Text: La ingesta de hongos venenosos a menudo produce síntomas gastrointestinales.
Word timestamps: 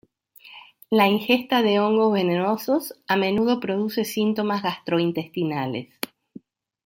La 0.89 1.05
ingesta 1.07 1.61
de 1.61 1.79
hongos 1.79 2.11
venenosos 2.11 2.95
a 3.07 3.17
menudo 3.17 3.59
produce 3.59 4.03
síntomas 4.03 4.63
gastrointestinales. 4.63 5.89